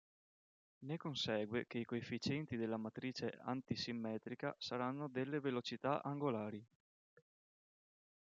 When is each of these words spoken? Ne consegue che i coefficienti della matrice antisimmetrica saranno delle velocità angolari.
Ne 0.79 0.97
consegue 0.97 1.67
che 1.67 1.77
i 1.77 1.85
coefficienti 1.85 2.55
della 2.57 2.77
matrice 2.77 3.37
antisimmetrica 3.43 4.55
saranno 4.57 5.07
delle 5.07 5.39
velocità 5.39 6.01
angolari. 6.01 6.65